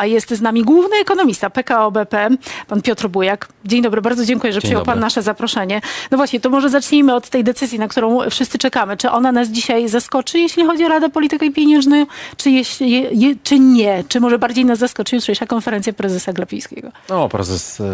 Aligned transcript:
a 0.00 0.06
jest 0.06 0.30
z 0.30 0.40
nami 0.40 0.64
główny 0.64 0.96
ekonomista 0.96 1.50
PKO 1.50 1.90
BP, 1.90 2.28
pan 2.68 2.82
Piotr 2.82 3.08
Bujak. 3.08 3.48
Dzień 3.64 3.82
dobry, 3.82 4.02
bardzo 4.02 4.24
dziękuję, 4.24 4.52
że 4.52 4.60
Dzień 4.60 4.68
przyjął 4.68 4.84
pan 4.84 4.94
dobry. 4.94 5.00
nasze 5.00 5.22
zaproszenie. 5.22 5.80
No 6.10 6.16
właśnie, 6.16 6.40
to 6.40 6.50
może 6.50 6.70
zacznijmy 6.70 7.14
od 7.14 7.28
tej 7.28 7.44
decyzji, 7.44 7.78
na 7.78 7.88
którą 7.88 8.30
wszyscy 8.30 8.58
czekamy. 8.58 8.96
Czy 8.96 9.10
ona 9.10 9.32
nas 9.32 9.48
dzisiaj 9.48 9.88
zaskoczy, 9.88 10.38
jeśli 10.38 10.66
chodzi 10.66 10.84
o 10.84 10.88
Radę 10.88 11.10
Polityki 11.10 11.50
Pieniężnej, 11.50 12.06
czy, 12.36 12.50
jeśli, 12.50 13.20
je, 13.20 13.34
czy 13.42 13.58
nie? 13.58 14.04
Czy 14.08 14.20
może 14.20 14.38
bardziej 14.38 14.64
nas 14.64 14.78
zaskoczy 14.78 15.16
jutrzejsza 15.16 15.46
konferencja 15.46 15.92
prezesa 15.92 16.32
Glapińskiego? 16.32 16.88
No, 17.08 17.28
prezes 17.28 17.80
y, 17.80 17.84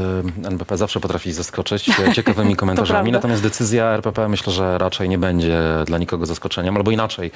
NBP 0.44 0.76
zawsze 0.76 1.00
potrafi 1.00 1.32
zaskoczyć 1.32 1.90
ciekawymi 2.16 2.56
komentarzami, 2.56 3.12
natomiast 3.12 3.42
decyzja 3.42 3.84
RPP 3.84 4.28
myślę, 4.28 4.52
że 4.52 4.78
raczej 4.78 5.08
nie 5.08 5.18
będzie 5.18 5.58
dla 5.86 5.98
nikogo 5.98 6.26
zaskoczeniem, 6.26 6.76
albo 6.76 6.90
inaczej, 6.90 7.30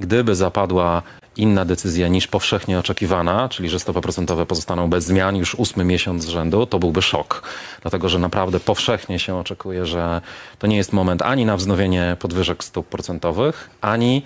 gdyby 0.00 0.34
zapadła 0.34 1.02
inna 1.36 1.64
decyzja 1.64 2.08
niż 2.08 2.26
powszechnie 2.26 2.78
oczekiwana, 2.78 3.48
czyli 3.48 3.68
że 3.68 3.80
stopy 3.80 4.00
procentowe 4.00 4.46
pozostaną 4.46 4.90
bez 4.90 5.04
zmian 5.04 5.36
już 5.36 5.54
ósmy 5.54 5.84
miesiąc 5.84 6.24
z 6.24 6.28
rzędu, 6.28 6.66
to 6.66 6.78
byłby 6.78 7.02
szok. 7.02 7.42
Dlatego, 7.82 8.08
że 8.08 8.18
naprawdę 8.18 8.60
powszechnie 8.60 9.18
się 9.18 9.36
oczekuje, 9.36 9.86
że 9.86 10.20
to 10.58 10.66
nie 10.66 10.76
jest 10.76 10.92
moment 10.92 11.22
ani 11.22 11.44
na 11.44 11.56
wznowienie 11.56 12.16
podwyżek 12.20 12.64
stóp 12.64 12.86
procentowych, 12.86 13.70
ani 13.80 14.22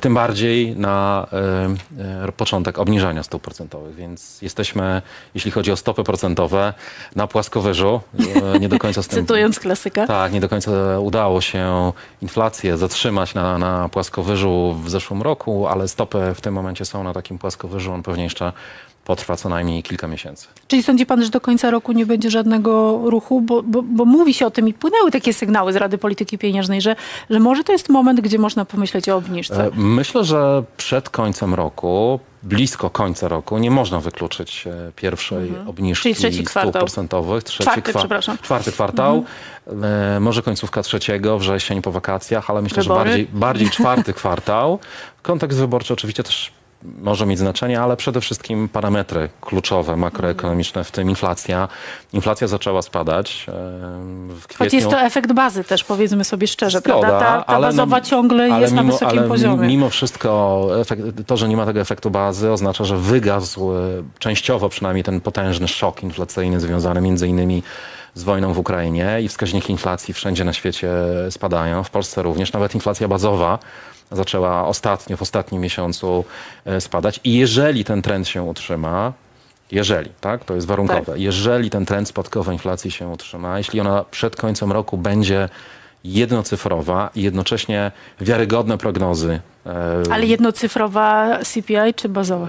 tym 0.00 0.14
bardziej 0.14 0.76
na 0.76 1.26
e, 1.32 2.26
e, 2.28 2.32
początek 2.32 2.78
obniżania 2.78 3.22
stóp 3.22 3.42
procentowych. 3.42 3.94
Więc 3.94 4.42
jesteśmy, 4.42 5.02
jeśli 5.34 5.50
chodzi 5.50 5.72
o 5.72 5.76
stopy 5.76 6.04
procentowe, 6.04 6.74
na 7.16 7.26
płaskowyżu. 7.26 8.00
E, 8.54 8.58
Nie 8.58 8.68
do 8.68 8.78
końca 8.78 9.02
z 9.02 9.08
tym 9.08 9.18
Cytując 9.20 9.60
klasyka. 9.60 10.06
tak, 10.06 10.32
nie 10.32 10.40
do 10.40 10.48
końca 10.48 10.98
udało 10.98 11.40
się 11.40 11.92
inflację 12.22 12.76
zatrzymać 12.76 13.34
na, 13.34 13.58
na 13.58 13.88
płaskowyżu 13.88 14.76
w 14.84 14.90
zeszłym 14.90 15.22
roku, 15.22 15.66
ale 15.66 15.88
stopy 15.88 16.32
w 16.34 16.40
tym 16.40 16.54
momencie 16.54 16.84
są 16.84 17.04
na 17.04 17.12
takim 17.12 17.38
płaskowyżu. 17.38 17.92
On 17.92 18.02
pewnie 18.02 18.24
jeszcze 18.24 18.52
potrwa 19.04 19.36
co 19.36 19.48
najmniej 19.48 19.82
kilka 19.82 20.06
miesięcy. 20.08 20.46
Czyli 20.68 20.82
sądzi 20.82 21.06
pan, 21.06 21.22
że 21.24 21.30
do 21.30 21.40
końca 21.40 21.70
roku 21.70 21.92
nie 21.92 22.06
będzie 22.06 22.30
żadnego 22.30 23.00
ruchu? 23.10 23.40
Bo, 23.40 23.62
bo, 23.62 23.82
bo 23.82 24.04
mówi 24.04 24.34
się 24.34 24.46
o 24.46 24.50
tym 24.50 24.68
i 24.68 24.74
płynęły 24.74 25.10
takie 25.10 25.32
sygnały 25.34 25.72
z 25.72 25.76
Rady 25.76 25.98
Polityki 25.98 26.38
Pieniężnej, 26.38 26.80
że, 26.80 26.96
że 27.30 27.40
może 27.40 27.64
to 27.64 27.72
jest 27.72 27.88
moment, 27.88 28.20
gdzie 28.20 28.38
można 28.38 28.64
pomyśleć 28.64 29.08
o 29.08 29.16
obniżce. 29.16 29.64
E, 29.66 29.70
Myślę, 29.76 30.24
że 30.24 30.62
przed 30.76 31.08
końcem 31.10 31.54
roku, 31.54 32.20
blisko 32.42 32.90
końca 32.90 33.28
roku, 33.28 33.58
nie 33.58 33.70
można 33.70 34.00
wykluczyć 34.00 34.66
e, 34.66 34.92
pierwszej 34.96 35.52
obniżki 35.66 36.08
Mhm. 36.08 36.22
Czyli 36.22 36.32
trzeci 36.32 36.44
kwartał. 36.44 36.82
procentowych. 36.82 37.44
Trzeci 37.44 37.62
Czwarty, 37.62 37.92
przepraszam. 37.94 38.32
Mhm. 38.32 38.44
Czwarty 38.44 38.72
kwartał, 38.72 39.24
e, 39.82 40.20
może 40.20 40.42
końcówka 40.42 40.82
trzeciego, 40.82 41.38
wrzesień 41.38 41.82
po 41.82 41.92
wakacjach, 41.92 42.50
ale 42.50 42.62
myślę, 42.62 42.82
Wybory. 42.82 42.98
że 43.00 43.04
bardziej, 43.16 43.28
bardziej 43.32 43.70
czwarty 43.70 44.12
kwartał. 44.12 44.78
Kontekst 45.22 45.58
wyborczy 45.58 45.92
oczywiście 45.94 46.22
też 46.22 46.52
może 46.82 47.26
mieć 47.26 47.38
znaczenie, 47.38 47.80
ale 47.80 47.96
przede 47.96 48.20
wszystkim 48.20 48.68
parametry 48.68 49.28
kluczowe, 49.40 49.96
makroekonomiczne, 49.96 50.84
w 50.84 50.90
tym 50.90 51.10
inflacja. 51.10 51.68
Inflacja 52.12 52.46
zaczęła 52.48 52.82
spadać 52.82 53.46
w 54.28 54.42
Choć 54.42 54.46
kwietniu. 54.56 54.78
jest 54.78 54.90
to 54.90 55.00
efekt 55.00 55.32
bazy 55.32 55.64
też, 55.64 55.84
powiedzmy 55.84 56.24
sobie 56.24 56.46
szczerze, 56.46 56.78
Zgoda, 56.78 57.00
prawda? 57.00 57.18
Ta, 57.20 57.42
ta 57.42 57.46
ale 57.46 57.66
bazowa 57.66 57.96
no- 57.96 58.04
ciągle 58.04 58.48
jest 58.48 58.74
na 58.74 58.82
mimo- 58.82 58.92
wysokim 58.92 59.08
ale 59.18 59.22
mi- 59.22 59.28
poziomie. 59.28 59.68
Mimo 59.68 59.90
wszystko 59.90 60.68
efekt, 60.80 61.02
to, 61.26 61.36
że 61.36 61.48
nie 61.48 61.56
ma 61.56 61.66
tego 61.66 61.80
efektu 61.80 62.10
bazy 62.10 62.50
oznacza, 62.52 62.84
że 62.84 62.96
wygasł 62.96 63.72
e, 63.72 63.76
częściowo 64.18 64.68
przynajmniej 64.68 65.04
ten 65.04 65.20
potężny 65.20 65.68
szok 65.68 66.02
inflacyjny 66.02 66.60
związany 66.60 67.00
między 67.00 67.28
innymi 67.28 67.62
z 68.14 68.22
wojną 68.22 68.52
w 68.52 68.58
Ukrainie 68.58 69.18
i 69.22 69.28
wskaźniki 69.28 69.72
inflacji 69.72 70.14
wszędzie 70.14 70.44
na 70.44 70.52
świecie 70.52 70.90
spadają, 71.30 71.84
w 71.84 71.90
Polsce 71.90 72.22
również. 72.22 72.52
Nawet 72.52 72.74
inflacja 72.74 73.08
bazowa 73.08 73.58
zaczęła 74.12 74.66
ostatnio, 74.66 75.16
w 75.16 75.22
ostatnim 75.22 75.62
miesiącu 75.62 76.24
e, 76.64 76.80
spadać 76.80 77.20
i 77.24 77.38
jeżeli 77.38 77.84
ten 77.84 78.02
trend 78.02 78.28
się 78.28 78.42
utrzyma, 78.42 79.12
jeżeli, 79.72 80.10
tak, 80.20 80.44
to 80.44 80.54
jest 80.54 80.66
warunkowe, 80.66 81.02
Tak. 81.04 81.20
jeżeli 81.20 81.70
ten 81.70 81.86
trend 81.86 82.08
spadkowy 82.08 82.52
inflacji 82.52 82.90
się 82.90 83.08
utrzyma, 83.08 83.58
jeśli 83.58 83.80
ona 83.80 84.04
przed 84.10 84.36
końcem 84.36 84.72
roku 84.72 84.98
będzie 84.98 85.48
jednocyfrowa 86.04 87.10
i 87.14 87.22
jednocześnie 87.22 87.92
wiarygodne 88.20 88.78
prognozy, 88.78 89.40
e, 89.66 90.02
Ale 90.12 90.26
jednocyfrowa 90.26 91.38
CPI 91.44 91.94
czy 91.96 92.08
bazowa? 92.08 92.48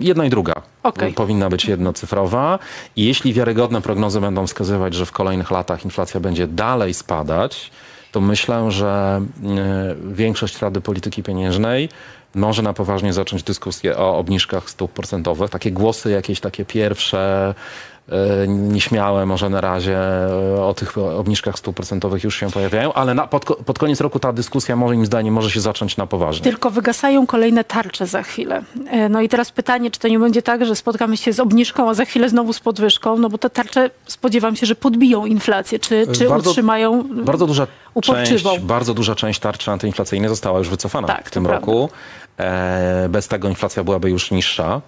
jedna 0.00 0.24
i 0.24 0.30
druga 0.30 0.52
Okej. 0.82 1.12
powinna 1.12 1.48
być 1.50 1.64
jednocyfrowa 1.64 2.58
i 2.96 3.04
jeśli 3.04 3.32
wiarygodne 3.32 3.82
prognozy 3.82 4.20
będą 4.20 4.46
wskazywać, 4.46 4.94
że 4.94 5.06
w 5.06 5.12
kolejnych 5.12 5.50
latach 5.50 5.84
inflacja 5.84 6.20
będzie 6.20 6.46
dalej 6.46 6.94
spadać, 6.94 7.70
to 8.14 8.20
myślę, 8.20 8.70
że 8.70 9.20
e, 9.44 9.94
większość 10.14 10.58
Rady 10.62 10.80
Polityki 10.80 11.22
Pieniężnej 11.22 11.88
może 12.34 12.62
na 12.62 12.72
poważnie 12.72 13.12
zacząć 13.12 13.42
dyskusję 13.42 13.96
o 13.96 14.18
obniżkach 14.18 14.70
stóp 14.70 14.92
procentowych. 14.92 15.50
Takie 15.50 15.72
głosy 15.72 16.10
jakieś 16.10 16.40
takie 16.40 16.64
pierwsze, 16.64 17.54
e, 18.08 18.48
nieśmiałe 18.48 19.26
może 19.26 19.50
na 19.50 19.60
razie 19.60 19.98
e, 19.98 20.62
o 20.64 20.74
tych 20.74 20.98
obniżkach 20.98 21.58
stóp 21.58 21.76
procentowych 21.76 22.24
już 22.24 22.36
się 22.36 22.50
pojawiają, 22.50 22.92
ale 22.92 23.14
na, 23.14 23.26
pod, 23.26 23.44
pod 23.44 23.78
koniec 23.78 24.00
roku 24.00 24.18
ta 24.18 24.32
dyskusja 24.32 24.76
moim 24.76 25.06
zdaniem 25.06 25.34
może 25.34 25.50
się 25.50 25.60
zacząć 25.60 25.96
na 25.96 26.06
poważnie. 26.06 26.42
Tylko 26.44 26.70
wygasają 26.70 27.26
kolejne 27.26 27.64
tarcze 27.64 28.06
za 28.06 28.22
chwilę. 28.22 28.62
E, 28.90 29.08
No 29.08 29.20
i 29.20 29.28
teraz 29.28 29.50
pytanie, 29.52 29.90
czy 29.90 30.00
to 30.00 30.08
nie 30.08 30.18
będzie 30.18 30.42
tak, 30.42 30.66
że 30.66 30.76
spotkamy 30.76 31.16
się 31.16 31.32
z 31.32 31.40
obniżką, 31.40 31.90
a 31.90 31.94
za 31.94 32.04
chwilę 32.04 32.28
znowu 32.28 32.52
z 32.52 32.60
podwyżką? 32.60 33.16
No 33.18 33.28
bo 33.28 33.38
te 33.38 33.50
tarcze 33.50 33.90
spodziewam 34.06 34.56
się, 34.56 34.66
że 34.66 34.74
podbiją 34.74 35.26
inflację. 35.26 35.78
Czy, 35.78 36.06
czy 36.12 36.28
Bardzo- 36.28 36.50
utrzymają... 36.50 37.02
Bardzo 37.24 37.46
duża 37.46 37.66
Uporczywą. 37.94 38.50
część, 38.50 38.64
bardzo 38.64 38.94
duża 38.94 39.14
część 39.14 39.40
tarczy 39.40 39.70
antyinflacyjnej 39.70 40.28
została 40.28 40.58
już 40.58 40.68
wycofana 40.68 41.08
Tak, 41.08 41.28
w 41.28 41.30
tym 41.30 41.44
prawda. 41.44 41.60
roku. 41.66 41.88
E, 42.40 43.06
bez 43.10 43.28
tego 43.28 43.48
inflacja 43.48 43.84
byłaby 43.84 44.10
już 44.10 44.30
niższa. 44.30 44.80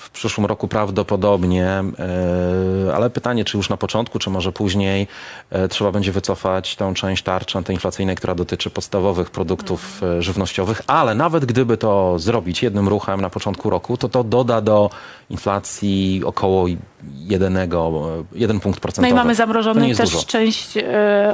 W 0.00 0.10
przyszłym 0.10 0.46
roku 0.46 0.68
prawdopodobnie, 0.68 1.66
e, 1.66 2.94
ale 2.94 3.10
pytanie, 3.10 3.44
czy 3.44 3.56
już 3.56 3.68
na 3.68 3.76
początku, 3.76 4.18
czy 4.18 4.30
może 4.30 4.52
później 4.52 5.06
e, 5.50 5.68
trzeba 5.68 5.92
będzie 5.92 6.12
wycofać 6.12 6.76
tą 6.76 6.94
część 6.94 7.22
tarczy 7.22 7.58
antyinflacyjnej, 7.58 8.16
która 8.16 8.34
dotyczy 8.34 8.70
podstawowych 8.70 9.30
produktów 9.30 9.94
Mhm. 10.02 10.18
e, 10.18 10.22
żywnościowych, 10.22 10.82
ale 10.86 11.14
nawet 11.14 11.44
gdyby 11.44 11.76
to 11.76 12.18
zrobić 12.18 12.62
jednym 12.62 12.88
ruchem 12.88 13.20
na 13.20 13.30
początku 13.30 13.70
roku, 13.70 13.96
to 13.96 14.08
to 14.08 14.24
doda 14.24 14.60
do 14.60 14.90
inflacji 15.30 16.22
około 16.24 16.66
jednego, 17.18 17.92
jeden 18.32 18.60
punkt 18.60 18.78
No 18.78 18.82
procentowy. 18.82 19.10
i 19.10 19.14
mamy 19.14 19.34
zamrożoną 19.34 19.88
też 19.94 20.10
dużo. 20.10 20.24
część 20.26 20.74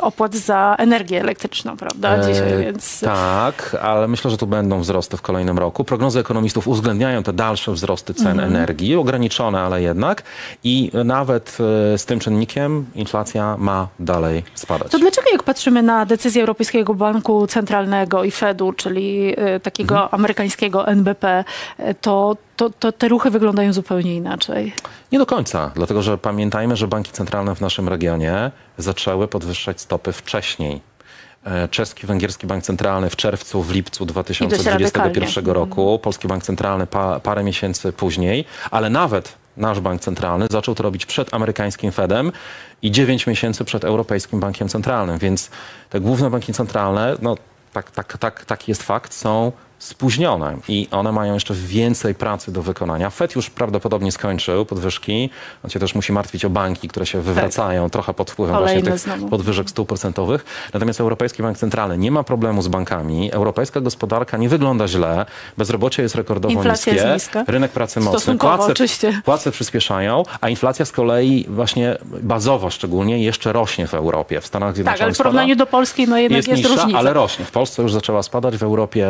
opłat 0.01 0.35
za 0.35 0.75
energię 0.79 1.21
elektryczną, 1.21 1.77
prawda? 1.77 2.19
Dzisiaj, 2.33 2.53
E, 2.53 2.59
więc... 2.59 3.01
Tak, 3.01 3.77
ale 3.83 4.09
myślę, 4.09 4.31
że 4.31 4.37
tu 4.37 4.47
będą 4.47 4.81
wzrosty 4.81 5.17
w 5.17 5.23
kolejnym 5.23 5.59
roku. 5.59 5.85
Prognozy 5.85 6.19
ekonomistów 6.21 6.69
uwzględniają 6.69 7.23
te 7.23 7.33
dalsze 7.33 7.73
wzrosty 7.73 8.15
cen 8.15 8.27
Mhm. 8.41 8.49
energii, 8.49 8.56
ograniczone, 8.97 9.61
ale 9.61 9.83
jednak. 9.83 10.23
I 10.65 10.91
nawet 11.05 11.59
e, 11.95 11.99
z 11.99 12.05
tym 12.05 12.19
czynnikiem 12.21 12.87
inflacja 12.95 13.57
ma 13.59 13.89
dalej 14.01 14.43
spadać. 14.55 14.93
To 14.93 14.99
dlaczego 14.99 15.31
jak 15.33 15.43
patrzymy 15.43 15.83
na 15.83 16.07
decyzję 16.07 16.43
Europejskiego 16.43 16.95
Banku 16.95 17.47
Centralnego 17.47 18.25
i 18.25 18.31
Fedu, 18.31 18.73
czyli 18.73 19.35
e, 19.37 19.61
takiego 19.61 19.95
Mhm. 19.95 20.09
amerykańskiego 20.21 20.87
NBP, 20.89 21.45
e, 21.79 21.95
to, 21.95 22.37
to, 22.57 22.71
to 22.71 22.93
te 22.93 23.09
ruchy 23.09 23.31
wyglądają 23.31 23.73
zupełnie 23.73 24.15
inaczej? 24.15 24.73
Nie 25.13 25.19
do 25.19 25.27
końca, 25.27 25.71
dlatego 25.75 26.03
że 26.03 26.19
pamiętajmy, 26.19 26.77
że 26.77 26.89
banki 26.89 27.13
centralne 27.13 27.55
w 27.55 27.61
naszym 27.61 27.89
regionie 27.89 28.51
zaczęły 28.79 29.29
podwyższać 29.29 29.81
stopy 29.81 30.13
wcześniej. 30.13 30.81
E, 31.47 31.69
Czeski, 31.69 32.07
Węgierski 32.07 32.47
Bank 32.47 32.65
Centralny 32.65 33.11
w 33.11 33.17
czerwcu, 33.17 33.63
w 33.63 33.71
lipcu 33.73 34.07
2021 34.07 35.05
radykalnie. 35.05 35.55
roku, 35.55 35.99
Polski 36.03 36.29
Bank 36.29 36.45
Centralny 36.45 36.87
pa, 36.87 37.21
parę 37.21 37.45
miesięcy 37.45 37.93
później, 37.93 38.45
ale 38.71 38.91
nawet 38.91 39.35
nasz 39.57 39.81
bank 39.81 40.01
centralny 40.01 40.47
zaczął 40.51 40.75
to 40.75 40.83
robić 40.83 41.07
przed 41.07 41.35
amerykańskim 41.35 41.93
Fedem 41.93 42.33
i 42.83 42.91
9 42.91 43.27
miesięcy 43.27 43.65
przed 43.65 43.85
Europejskim 43.85 44.41
Bankiem 44.41 44.69
Centralnym, 44.69 45.19
więc 45.19 45.51
te 45.91 46.01
główne 46.01 46.31
banki 46.31 46.53
centralne, 46.53 47.17
no 47.23 47.37
tak, 47.73 47.91
tak, 47.91 48.19
tak, 48.19 48.45
taki 48.45 48.71
jest 48.71 48.83
fakt, 48.83 49.15
są 49.15 49.53
spóźnione 49.79 50.57
i 50.69 50.89
one 50.91 51.13
mają 51.13 51.35
jeszcze 51.35 51.55
więcej 51.55 52.15
pracy 52.15 52.53
do 52.53 52.63
wykonania. 52.63 53.11
Fed 53.11 53.35
już 53.37 53.51
prawdopodobnie 53.51 54.13
skończył 54.13 54.67
podwyżki. 54.67 55.31
On 55.65 55.71
się 55.71 55.79
też 55.81 55.95
musi 55.95 56.13
martwić 56.13 56.45
o 56.45 56.51
banki, 56.51 56.89
które 56.89 57.07
się 57.07 57.21
wywracają 57.21 57.91
trochę 57.91 58.15
pod 58.15 58.31
wpływem 58.31 58.57
Kolejne 58.57 58.81
właśnie 58.81 58.93
tych 58.93 59.01
znowu. 59.17 59.29
podwyżek 59.29 59.71
stóp 59.71 59.89
procentowych. 59.89 60.45
Natomiast 60.75 61.01
Europejski 61.01 61.43
Bank 61.43 61.59
Centralny 61.59 61.99
nie 61.99 62.11
ma 62.11 62.23
problemu 62.25 62.63
z 62.63 62.69
bankami. 62.69 63.33
Europejska 63.33 63.81
gospodarka 63.81 64.37
nie 64.37 64.49
wygląda 64.49 64.89
źle. 64.89 65.27
Bezrobocie 65.59 66.03
jest 66.03 66.15
rekordowo 66.15 66.55
Inflacja 66.55 66.93
niskie. 66.93 67.09
jest 67.09 67.25
niska. 67.27 67.45
Rynek 67.49 67.73
pracy 67.73 68.01
mocny. 68.01 68.39
Płace, 68.39 68.73
oczywiście. 68.73 69.21
płace 69.25 69.51
przyspieszają, 69.51 70.23
a 70.41 70.49
inflacja 70.49 70.85
z 70.85 70.93
kolei 70.93 71.47
właśnie 71.49 71.97
bazowo 72.23 72.71
szczególnie 72.71 73.23
jeszcze 73.25 73.53
rośnie 73.53 73.87
w 73.87 73.95
Europie. 73.95 74.41
W 74.41 74.47
Stanach 74.47 74.69
Tak, 74.69 74.75
Zjednoczonych 74.77 75.03
ale 75.03 75.15
w 75.15 75.19
porównaniu 75.19 75.57
do 75.57 75.67
Polski 75.67 76.09
no 76.09 76.19
jednak 76.19 76.37
jest, 76.37 76.49
jest, 76.49 76.63
niższa, 76.63 76.75
różnica. 76.75 76.99
ale 76.99 77.13
rośnie. 77.13 77.45
W 77.45 77.51
Polsce 77.51 77.83
już 77.83 77.93
zaczęła 77.93 78.23
spadać, 78.23 78.57
w 78.57 78.63
Europie, 78.63 79.09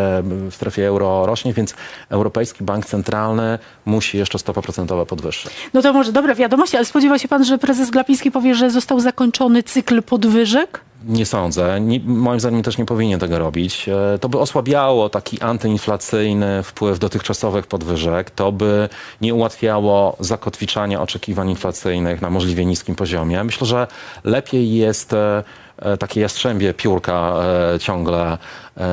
strefie 0.57 0.87
euro 0.87 1.27
rośnie, 1.27 1.53
więc 1.53 1.75
Europejski 2.09 2.65
Bank 2.65 2.87
Centralny 2.87 3.59
musi 3.85 4.19
jeszcze 4.19 4.39
stopę 4.39 4.63
procentową 4.63 5.07
podwyższyć. 5.07 5.53
No 5.75 5.83
to 5.83 5.93
może 5.93 6.13
dobre 6.13 6.35
wiadomości, 6.35 6.77
ale 6.77 6.87
spodziewa 6.87 7.19
się 7.19 7.29
pan, 7.29 7.45
że 7.45 7.59
prezes 7.59 7.91
Glapiński 7.91 8.31
powie, 8.31 8.55
że 8.55 8.71
został 8.71 9.01
zakończony 9.01 9.63
cykl 9.63 10.03
podwyżek? 10.03 10.81
Nie 11.05 11.27
sądzę. 11.27 11.81
Nie, 11.81 12.01
moim 12.01 12.41
zdaniem 12.41 12.63
też 12.63 12.79
nie 12.79 12.85
powinien 12.85 13.21
tego 13.21 13.39
robić. 13.39 13.89
E, 13.89 14.19
to 14.19 14.29
by 14.29 14.39
osłabiało 14.39 15.09
taki 15.09 15.41
antyinflacyjny 15.41 16.63
wpływ 16.63 16.99
dotychczasowych 16.99 17.67
podwyżek. 17.67 18.31
To 18.31 18.53
by 18.53 18.89
nie 19.21 19.35
ułatwiało 19.35 20.17
zakotwiczania 20.21 21.03
oczekiwań 21.03 21.51
inflacyjnych 21.51 22.23
na 22.23 22.31
możliwie 22.31 22.65
niskim 22.65 22.95
poziomie. 22.95 23.45
Myślę, 23.45 23.67
że 23.67 23.87
lepiej 24.25 24.75
jest 24.75 25.13
e, 25.13 25.45
e, 25.79 25.97
takie 25.97 26.21
jastrzębie 26.21 26.75
piórka 26.75 27.35
ciągle 27.81 28.39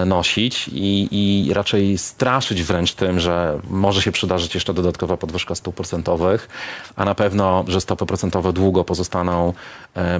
nosić 0.06 0.68
i, 0.68 1.08
i 1.12 1.54
raczej 1.54 1.98
straszyć 1.98 2.64
wręcz 2.64 2.94
tym, 2.94 3.20
że 3.20 3.60
może 3.70 4.02
się 4.02 4.12
przydarzyć 4.12 4.54
jeszcze 4.54 4.74
dodatkowa 4.74 5.18
podwyżka 5.18 5.56
stóp 5.56 5.76
procentowych, 5.76 6.50
a 6.96 7.06
na 7.06 7.16
pewno, 7.16 7.66
że 7.68 7.82
stopy 7.82 8.06
procentowe 8.06 8.54
długo 8.54 8.84
pozostaną 8.84 9.54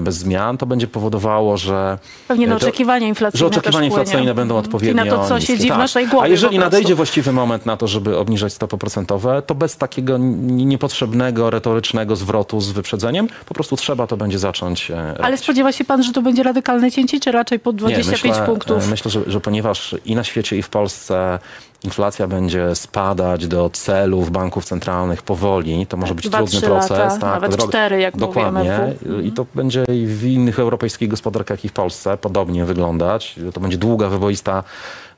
bez 0.00 0.14
zmian, 0.16 0.58
to 0.58 0.66
będzie 0.66 0.86
powodowało, 0.86 1.56
że... 1.56 1.98
Pewnie 2.28 2.46
na 2.46 2.56
oczekiwania 2.56 3.08
inflacyjne 3.08 3.38
Że 3.38 3.46
oczekiwania 3.46 3.86
inflacyjne 3.86 4.34
będą 4.34 4.56
odpowiednio 4.56 5.02
I 5.04 5.06
na 5.08 5.16
to, 5.16 5.28
co 5.28 5.34
niskie. 5.38 5.52
siedzi 5.54 5.66
w 5.66 5.68
Tak. 5.68 5.78
naszej 5.78 6.06
głowie 6.06 6.24
A 6.24 6.28
jeżeli 6.28 6.58
nadejdzie 6.58 6.94
właściwy 6.94 7.32
moment 7.32 7.66
na 7.66 7.76
to, 7.76 7.88
żeby 7.88 8.18
obniżać 8.18 8.52
stopy 8.52 8.78
procentowe, 8.78 9.42
to 9.46 9.54
bez 9.54 9.76
takiego 9.76 10.18
niepotrzebnego, 10.18 11.50
retorycznego 11.50 12.16
zwrotu 12.16 12.60
z 12.60 12.72
wyprzedzeniem, 12.72 13.28
po 13.46 13.54
prostu 13.54 13.76
trzeba 13.76 14.06
to 14.06 14.16
będzie 14.16 14.38
zacząć 14.38 14.90
e, 14.90 14.96
Ale 15.18 15.30
robić. 15.30 15.40
spodziewa 15.40 15.72
się 15.72 15.84
pan, 15.84 16.02
że 16.02 16.12
to 16.12 16.22
będzie 16.22 16.42
radykalne 16.42 16.90
cięcie, 16.92 17.20
czy 17.20 17.32
raczej 17.32 17.58
po 17.58 17.72
25 17.72 18.24
Nie, 18.24 18.30
myślę, 18.30 18.46
punktów? 18.46 18.84
e, 18.84 18.90
Myślę, 18.90 19.10
że, 19.10 19.20
że 19.26 19.40
ponieważ 19.54 19.94
i 20.04 20.14
na 20.14 20.24
świecie, 20.24 20.56
i 20.56 20.62
w 20.62 20.68
Polsce 20.68 21.38
inflacja 21.84 22.26
będzie 22.26 22.74
spadać 22.74 23.46
do 23.46 23.70
celów 23.70 24.30
banków 24.30 24.64
centralnych 24.64 25.22
powoli, 25.22 25.86
to 25.86 25.96
może 25.96 26.14
być 26.14 26.28
dwa, 26.28 26.38
trudny 26.38 26.60
proces. 26.60 26.90
lata, 26.90 27.10
tak, 27.10 27.20
nawet 27.20 27.52
droga- 27.56 27.68
cztery, 27.68 28.00
jak 28.00 28.16
Dokładnie. 28.16 28.72
MFW. 28.72 29.20
I 29.20 29.32
to 29.32 29.46
będzie 29.54 29.84
i 29.84 30.06
w 30.06 30.24
innych 30.24 30.58
europejskich 30.58 31.08
gospodarkach, 31.08 31.64
i 31.64 31.68
w 31.68 31.72
Polsce 31.72 32.16
podobnie 32.16 32.64
wyglądać. 32.64 33.36
To 33.54 33.60
będzie 33.60 33.78
długa, 33.78 34.08
wyboista 34.08 34.64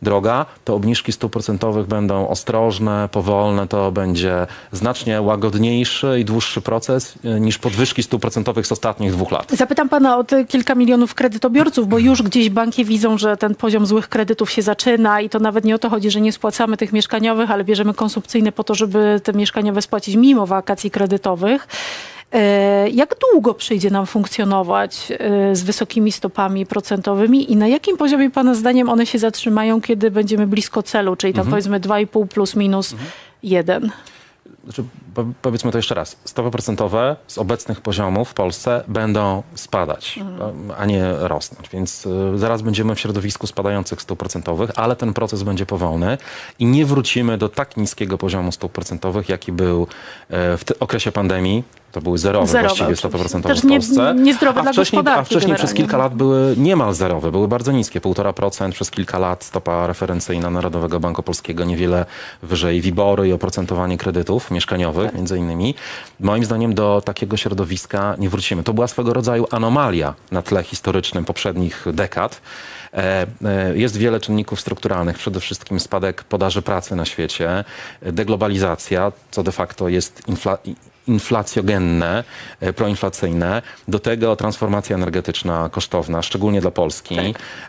droga. 0.02 0.46
Te 0.64 0.72
obniżki 0.72 1.12
stóp 1.12 1.32
procentowych 1.32 1.86
będą 1.86 2.28
ostrożne, 2.28 3.08
powolne. 3.12 3.68
To 3.68 3.92
będzie 3.92 4.46
znacznie 4.72 5.22
łagodniejszy 5.22 6.16
i 6.20 6.24
dłuższy 6.24 6.60
proces 6.60 7.14
e, 7.24 7.40
niż 7.40 7.58
podwyżki 7.58 8.02
stóp 8.02 8.20
procentowych 8.22 8.66
z 8.66 8.72
ostatnich 8.72 9.12
dwóch 9.12 9.30
lat. 9.32 9.52
Zapytam 9.52 9.88
pana 9.88 10.18
o 10.18 10.24
te 10.24 10.44
kilka 10.44 10.74
milionów 10.74 11.14
kredytobiorców, 11.14 11.88
bo 11.88 11.98
już 11.98 12.22
gdzieś 12.22 12.50
banki 12.50 12.84
widzą, 12.84 13.18
że 13.18 13.36
ten 13.36 13.54
poziom 13.54 13.86
złych 13.86 14.08
kredytów 14.08 14.50
się 14.50 14.62
zaczyna 14.62 15.20
i 15.20 15.28
to 15.28 15.38
nawet 15.38 15.64
nie 15.64 15.74
o 15.74 15.78
to 15.78 15.90
chodzi, 15.90 16.10
że 16.10 16.20
nie 16.20 16.32
spłacamy 16.56 16.76
tych 16.76 16.92
mieszkaniowych, 16.92 17.50
ale 17.50 17.64
bierzemy 17.64 17.94
konsumpcyjne 17.94 18.52
po 18.52 18.64
to, 18.64 18.74
żeby 18.74 19.20
te 19.24 19.32
mieszkaniowe 19.32 19.82
spłacić 19.82 20.16
mimo 20.16 20.46
wakacji 20.46 20.90
kredytowych. 20.90 21.68
E, 22.32 22.88
Jak 22.90 23.14
długo 23.32 23.54
przyjdzie 23.54 23.90
nam 23.90 24.06
funkcjonować 24.06 25.12
e, 25.18 25.56
z 25.56 25.62
wysokimi 25.62 26.12
stopami 26.12 26.66
procentowymi 26.66 27.52
i 27.52 27.56
na 27.56 27.68
jakim 27.68 27.96
poziomie 27.96 28.30
Pana 28.30 28.54
zdaniem 28.54 28.88
one 28.88 29.06
się 29.06 29.18
zatrzymają, 29.18 29.80
kiedy 29.80 30.10
będziemy 30.10 30.46
blisko 30.46 30.82
celu, 30.82 31.16
czyli 31.16 31.32
tam 31.32 31.46
powiedzmy 31.46 31.80
2,5 31.80 32.26
plus 32.26 32.56
minus 32.56 32.94
1? 33.42 33.90
Znaczy, 34.66 34.84
po, 35.14 35.24
powiedzmy 35.42 35.72
to 35.72 35.78
jeszcze 35.78 35.94
raz. 35.94 36.16
Stopy 36.24 36.50
procentowe 36.50 37.16
z 37.26 37.38
obecnych 37.38 37.80
poziomów 37.80 38.28
w 38.28 38.34
Polsce 38.34 38.84
będą 38.88 39.42
spadać, 39.54 40.18
a 40.78 40.86
nie 40.86 41.12
rosnąć. 41.18 41.68
Więc 41.68 42.06
y, 42.06 42.38
zaraz 42.38 42.62
będziemy 42.62 42.94
w 42.94 43.00
środowisku 43.00 43.46
spadających 43.46 44.02
stóp 44.02 44.18
procentowych, 44.18 44.70
ale 44.76 44.96
ten 44.96 45.12
proces 45.14 45.42
będzie 45.42 45.66
powolny 45.66 46.18
i 46.58 46.66
nie 46.66 46.86
wrócimy 46.86 47.38
do 47.38 47.48
tak 47.48 47.76
niskiego 47.76 48.18
poziomu 48.18 48.52
stóp 48.52 48.72
procentowych, 48.72 49.28
jaki 49.28 49.52
był 49.52 49.82
e, 50.30 50.56
w 50.56 50.64
okresie 50.80 51.12
pandemii. 51.12 51.64
To 51.96 52.00
były 52.02 52.18
zerowe, 52.18 52.46
Zerowe 52.46 52.68
właściwie 52.68 52.96
stopy 52.96 53.16
oczywiście. 53.16 53.18
procentowe 53.40 53.54
Też 53.54 53.62
w 53.62 53.66
nie- 53.66 53.78
Polsce. 53.78 54.14
niezdrowe 54.18 54.60
a 54.60 54.62
dla 54.62 54.72
wcześniej, 54.72 55.00
A 55.00 55.02
gospodarki 55.02 55.34
wcześniej 55.34 55.54
przez 55.56 55.70
generalnie. 55.70 55.88
kilka 55.88 55.98
lat 55.98 56.14
były 56.14 56.54
niemal 56.56 56.94
zerowe, 56.94 57.30
były 57.30 57.48
bardzo 57.48 57.72
niskie, 57.72 58.00
1,5% 58.00 58.72
przez 58.72 58.90
kilka 58.90 59.18
lat 59.18 59.44
stopa 59.44 59.86
referencyjna 59.86 60.50
Narodowego 60.50 61.00
Banku 61.00 61.22
Polskiego, 61.22 61.64
niewiele 61.64 62.06
wyżej 62.42 62.80
WIBORy 62.80 63.28
i 63.28 63.32
oprocentowanie 63.32 63.98
kredytów 63.98 64.50
mieszkaniowych 64.50 65.14
między 65.14 65.38
innymi. 65.38 65.74
Moim 66.20 66.44
zdaniem 66.44 66.74
do 66.74 67.02
takiego 67.04 67.36
środowiska 67.36 68.14
nie 68.18 68.28
wrócimy. 68.28 68.62
To 68.62 68.74
była 68.74 68.86
swego 68.88 69.12
rodzaju 69.12 69.46
anomalia 69.50 70.14
na 70.30 70.42
tle 70.42 70.62
historycznym 70.62 71.24
poprzednich 71.24 71.84
dekad. 71.92 72.40
E, 72.94 73.26
e, 73.44 73.78
Jest 73.78 73.96
wiele 73.96 74.20
czynników 74.20 74.60
strukturalnych, 74.60 75.18
przede 75.18 75.40
wszystkim 75.40 75.80
spadek 75.80 76.24
podaży 76.24 76.62
pracy 76.62 76.96
na 76.96 77.04
świecie, 77.04 77.64
deglobalizacja, 78.02 79.12
co 79.30 79.42
de 79.42 79.52
facto 79.52 79.88
jest 79.88 80.22
infla 80.28 80.58
inflacjogenne, 81.06 82.24
e, 82.60 82.72
proinflacyjne. 82.72 83.62
Do 83.88 83.98
tego 83.98 84.36
transformacja 84.36 84.96
energetyczna 84.96 85.68
kosztowna, 85.72 86.22
szczególnie 86.22 86.60
dla 86.60 86.70
Polski. 86.70 87.18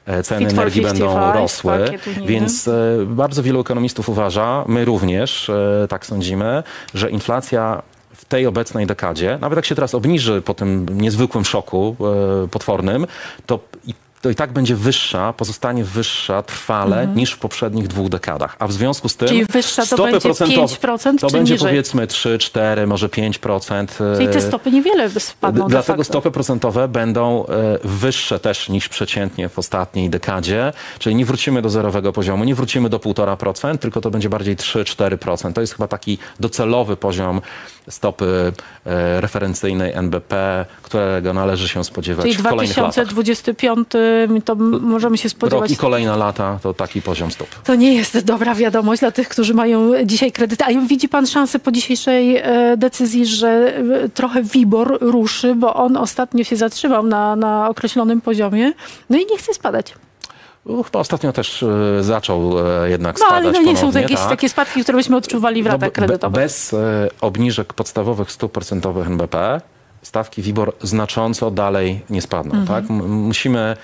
E, 0.06 0.24
Ceny 0.24 0.50
energii 0.50 0.82
będą 0.82 1.06
55, 1.06 1.36
rosły, 1.42 1.74
unijny. 2.08 2.28
więc 2.28 2.68
e, 2.68 2.74
bardzo 3.06 3.44
wielu 3.44 3.60
ekonomistów 3.60 4.10
uważa, 4.10 4.64
my 4.68 4.86
również 4.86 5.52
tak 5.90 6.06
sądzimy, 6.06 6.64
że 6.94 7.10
inflacja 7.10 7.82
w 8.16 8.26
tej 8.26 8.48
obecnej 8.48 8.88
dekadzie, 8.88 9.38
nawet 9.42 9.58
jak 9.58 9.66
się 9.66 9.76
teraz 9.76 9.96
obniży 9.96 10.42
po 10.42 10.54
tym 10.54 10.86
niezwykłym 10.92 11.46
szoku 11.46 11.96
potwornym, 12.52 13.08
to 13.46 13.60
i 13.88 13.94
to 14.22 14.30
i 14.30 14.36
tak 14.36 14.54
będzie 14.54 14.76
wyższa, 14.76 15.34
pozostanie 15.34 15.84
wyższa 15.84 16.44
trwale 16.44 17.08
niż 17.08 17.32
w 17.32 17.38
poprzednich 17.38 17.88
dwóch 17.88 18.10
dekadach. 18.10 18.56
A 18.60 18.68
w 18.68 18.74
związku 18.74 19.10
z 19.10 19.16
tym 19.16 19.28
Mhm. 19.28 19.48
Czyli 19.48 19.62
wyższa 19.62 19.82
to 19.82 19.88
stopy 19.88 20.12
będzie 20.12 20.30
procentowe, 20.30 20.68
5% 20.68 21.20
to 21.20 21.30
będzie 21.30 21.54
niżej? 21.54 21.70
powiedzmy 21.70 22.08
3, 22.08 22.38
4, 22.38 22.88
może 22.88 23.10
5%. 23.10 24.02
e, 24.02 24.18
Czyli 24.18 24.28
te 24.30 24.42
stopy 24.42 24.72
niewiele 24.72 25.10
spadną 25.10 25.68
Dlatego 25.68 26.04
stopy 26.04 26.32
procentowe 26.32 26.88
będą 26.88 27.46
e, 27.46 27.80
wyższe 27.84 28.40
też 28.40 28.70
niż 28.70 28.90
przeciętnie 28.90 29.50
w 29.50 29.60
ostatniej 29.60 30.10
dekadzie, 30.10 30.74
czyli 31.00 31.16
nie 31.16 31.26
wrócimy 31.26 31.62
do 31.62 31.70
zerowego 31.70 32.14
poziomu, 32.14 32.44
nie 32.44 32.56
wrócimy 32.56 32.90
do 32.90 33.00
1,5%, 33.00 33.78
tylko 33.78 34.02
to 34.02 34.12
będzie 34.12 34.30
bardziej 34.30 34.58
3-4%. 34.58 35.54
To 35.54 35.62
jest 35.62 35.74
chyba 35.74 35.88
taki 35.88 36.18
docelowy 36.40 36.98
poziom 36.98 37.42
stopy 37.90 38.54
e, 38.86 39.22
referencyjnej 39.22 39.94
NBP, 39.94 40.66
którego 40.82 41.34
należy 41.34 41.68
się 41.68 41.84
spodziewać 41.84 42.26
Czyli 42.26 42.38
w 42.38 42.44
kolejnych 42.44 42.78
latach. 42.78 43.08
2025 43.08 43.88
to 44.46 44.56
możemy 44.82 45.18
się 45.18 45.30
Rok 45.30 45.32
spodziewać. 45.32 45.72
i 45.72 45.78
kolejne 45.78 46.18
lata 46.18 46.60
to 46.64 46.74
taki 46.74 47.02
poziom 47.02 47.32
stóp. 47.32 47.48
To 47.64 47.76
nie 47.76 47.96
jest 47.96 48.26
dobra 48.26 48.56
wiadomość 48.56 49.00
dla 49.00 49.12
tych, 49.12 49.30
którzy 49.30 49.54
mają 49.54 49.92
dzisiaj 50.06 50.32
kredyty. 50.32 50.66
A 50.66 50.88
widzi 50.88 51.10
pan 51.10 51.28
szansę 51.28 51.60
po 51.60 51.72
dzisiejszej 51.72 52.38
e, 52.38 52.78
decyzji, 52.78 53.26
że 53.26 53.78
e, 54.04 54.10
trochę 54.10 54.44
WIBOR 54.44 54.98
ruszy, 55.02 55.56
bo 55.56 55.74
on 55.76 55.98
ostatnio 55.98 56.44
się 56.44 56.56
zatrzymał 56.56 57.04
na, 57.04 57.36
na 57.36 57.70
określonym 57.70 58.22
poziomie, 58.22 58.74
no 59.10 59.18
i 59.18 59.26
nie 59.26 59.38
chce 59.38 59.54
spadać. 59.54 59.94
U, 60.68 60.84
Chyba 60.84 61.00
ostatnio 61.00 61.34
też 61.34 61.64
e, 61.64 62.04
zaczął 62.04 62.60
e, 62.84 62.90
jednak 62.90 63.20
No 63.20 63.26
spadać 63.26 63.44
ale 63.46 63.52
no 63.52 63.60
nie 63.60 63.66
są 63.66 63.74
to 63.74 63.80
ponownie, 63.80 64.02
jakieś 64.02 64.20
tak. 64.20 64.30
takie 64.30 64.50
spadki, 64.50 64.84
które 64.84 64.98
byśmy 64.98 65.16
odczuwali 65.18 65.64
w 65.64 65.66
No, 65.66 65.72
ratach 65.72 65.92
kredytowych. 65.92 66.36
Bez 66.36 66.74
e, 66.74 67.08
obniżek 67.22 67.74
podstawowych 67.74 68.32
stóp 68.32 68.52
procentowych 68.52 69.08
NBP 69.08 69.62
stawki 70.02 70.42
WIBOR 70.42 70.74
znacząco 70.82 71.52
dalej 71.52 72.02
nie 72.10 72.22
spadną. 72.22 72.56
Mhm. 72.56 72.68
Tak? 72.68 72.90
Musimy 73.08 73.78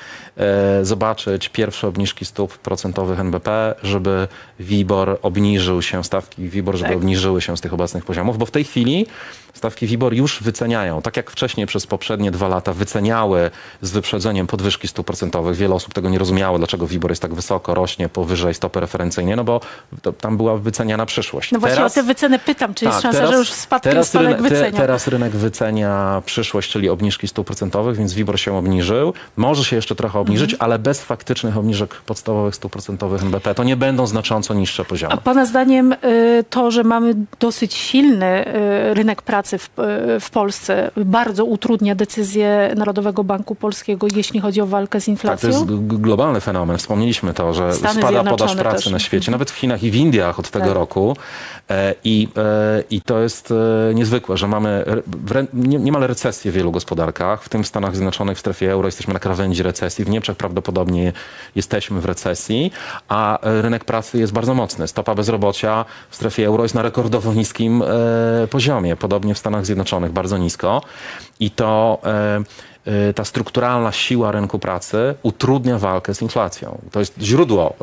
zobaczyć 0.82 1.50
pierwsze 1.50 1.88
obniżki 1.88 2.26
stóp 2.26 2.58
procentowych 2.58 3.20
NBP, 3.20 3.76
żeby 3.84 4.28
WIBOR 4.60 5.20
obniżył 5.22 5.82
się, 5.82 6.04
stawki 6.04 6.50
WIBOR, 6.50 6.76
żeby 6.76 6.90
Tak. 6.90 6.98
obniżyły 6.98 7.42
się 7.42 7.58
z 7.58 7.62
tych 7.62 7.74
obecnych 7.74 8.06
poziomów, 8.06 8.38
bo 8.38 8.46
w 8.46 8.52
tej 8.52 8.64
chwili 8.64 9.06
stawki 9.54 9.88
WIBOR 9.88 10.14
już 10.14 10.44
wyceniają, 10.44 11.02
tak 11.02 11.18
jak 11.18 11.32
wcześniej 11.32 11.68
przez 11.68 11.88
poprzednie 11.88 12.32
dwa 12.32 12.48
lata 12.48 12.74
wyceniały 12.74 13.52
z 13.82 13.92
wyprzedzeniem 13.92 14.48
podwyżki 14.48 14.88
stóp 14.88 15.08
procentowych. 15.08 15.58
Wiele 15.58 15.76
osób 15.76 15.94
tego 15.94 16.10
nie 16.10 16.20
rozumiało, 16.20 16.58
dlaczego 16.58 16.88
WIBOR 16.88 17.12
jest 17.12 17.22
tak 17.22 17.34
wysoko, 17.34 17.74
rośnie 17.74 18.10
powyżej 18.10 18.54
stopy 18.54 18.80
referencyjnej, 18.80 19.36
no 19.36 19.44
bo 19.44 19.62
to, 20.02 20.14
tam 20.14 20.38
była 20.38 20.58
wyceniana 20.58 21.06
przyszłość. 21.06 21.52
No 21.52 21.60
właśnie 21.60 21.76
Teraz- 21.76 21.92
o 21.92 21.96
te 21.96 22.04
wyceny 22.04 22.40
pytam, 22.40 22.74
czy 22.74 22.86
jest 22.86 23.02
tak, 23.02 23.14
szansa, 23.14 23.28
że 23.32 23.38
już 23.38 23.52
spadek, 23.52 23.94
teraz, 23.94 24.16
rynek, 24.16 24.38
te, 24.38 24.44
wycenia. 24.44 24.72
teraz 24.78 25.08
rynek 25.08 25.32
wycenia 25.32 26.22
przyszłość, 26.26 26.72
czyli 26.72 26.90
obniżki 26.90 27.28
stóp 27.28 27.48
procentowych, 27.48 27.98
więc 27.98 28.14
WIBOR 28.14 28.40
się 28.40 28.56
obniżył. 28.58 29.14
Może 29.38 29.64
się 29.64 29.76
jeszcze 29.76 29.96
trochę 29.96 30.20
obniżyć, 30.24 30.54
Mhm. 30.54 30.66
ale 30.72 30.80
bez 30.80 31.02
faktycznych 31.02 31.58
obniżek 31.58 31.96
podstawowych 31.96 32.56
stóp 32.56 32.72
procentowych 32.72 33.22
NBP 33.24 33.56
to 33.56 33.64
nie 33.64 33.76
będą 33.78 34.08
znacząco 34.08 34.54
niższe 34.54 34.86
poziomy. 34.86 35.14
A 35.14 35.18
pana 35.18 35.46
zdaniem 35.46 35.94
y, 35.94 35.98
to, 36.50 36.72
że 36.72 36.84
mamy 36.84 37.16
dosyć 37.40 37.74
silny 37.74 38.48
y, 38.48 38.94
rynek 38.94 39.22
pracy 39.22 39.58
w, 39.58 39.70
y, 40.16 40.20
w 40.20 40.30
Polsce, 40.30 40.92
bardzo 41.06 41.46
utrudnia 41.46 41.96
decyzję 41.96 42.74
Narodowego 42.78 43.24
Banku 43.24 43.56
Polskiego, 43.56 44.08
jeśli 44.16 44.40
chodzi 44.40 44.62
o 44.62 44.66
walkę 44.66 45.02
z 45.02 45.04
Tak, 45.04 45.06
to 45.06 45.12
inflacją? 45.12 45.50
jest 45.50 45.66
globalny 45.88 46.42
fenomen. 46.42 46.78
Wspomnieliśmy 46.78 47.34
to, 47.34 47.54
że 47.54 47.74
Stany 47.74 48.02
spada 48.02 48.24
podaż 48.24 48.56
pracy 48.56 48.76
też. 48.78 48.86
Mhm. 48.88 48.94
na 48.94 49.00
świecie, 49.00 49.32
nawet 49.32 49.52
w 49.52 49.56
Chinach 49.56 49.84
i 49.84 49.92
w 49.92 49.96
Indiach 49.96 50.40
od 50.40 50.50
tego 50.50 50.66
Tak. 50.66 50.74
roku. 50.76 51.16
E, 51.70 51.96
I, 52.04 52.28
e, 52.38 52.84
I 52.90 53.02
to 53.02 53.20
jest 53.20 53.52
e, 53.52 53.94
niezwykłe, 53.94 54.38
że 54.38 54.48
mamy 54.48 54.86
re- 55.32 55.46
niemal 55.54 56.02
recesję 56.02 56.52
w 56.52 56.56
wielu 56.56 56.72
gospodarkach, 56.72 57.44
w 57.44 57.50
tym 57.50 57.64
w 57.64 57.68
Stanach 57.68 57.96
Zjednoczonych, 57.96 58.38
w 58.38 58.40
strefie 58.40 58.72
euro 58.72 58.88
jesteśmy 58.88 59.14
na 59.14 59.20
krawędzi 59.20 59.64
recesji, 59.64 60.06
w 60.06 60.10
Niemczech 60.14 60.38
prawdopodobnie 60.38 61.14
jesteśmy 61.56 62.02
w 62.02 62.06
recesji, 62.06 62.72
a 63.08 63.40
rynek 63.42 63.86
pracy 63.86 64.20
jest 64.20 64.34
bardzo 64.34 64.54
mocny. 64.54 64.88
Stopa 64.88 65.16
bezrobocia 65.16 65.86
w 66.10 66.16
strefie 66.16 66.46
euro 66.46 66.64
jest 66.64 66.76
na 66.76 66.82
rekordowo 66.82 67.34
niskim 67.34 67.82
e, 67.82 68.48
poziomie, 68.48 68.96
podobnie 68.96 69.34
w 69.34 69.38
Stanach 69.38 69.66
Zjednoczonych 69.66 70.12
bardzo 70.12 70.38
nisko. 70.38 70.82
I 71.40 71.52
to 71.52 72.00
e, 72.06 72.44
ta 73.16 73.26
strukturalna 73.26 73.92
siła 73.92 74.32
rynku 74.32 74.60
pracy 74.60 75.16
utrudnia 75.24 75.78
walkę 75.80 76.14
z 76.16 76.22
inflacją. 76.22 76.78
To 76.92 77.00
jest 77.00 77.14
źródło 77.22 77.70
y, 77.70 77.76